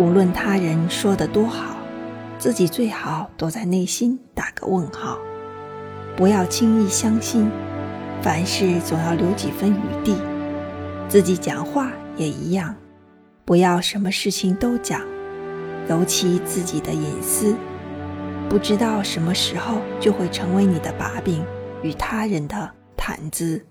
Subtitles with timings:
[0.00, 1.76] 无论他人说的多好，
[2.38, 5.18] 自己最好躲在内心打个问号，
[6.16, 7.50] 不要轻易相信，
[8.22, 10.16] 凡事总要留几分余地。
[11.06, 12.74] 自己讲话也一样，
[13.44, 15.02] 不要什么事情都讲，
[15.86, 17.54] 尤其自己的隐私，
[18.48, 21.44] 不知道什么时候就会成为你的把柄，
[21.82, 23.62] 与他人的谈资。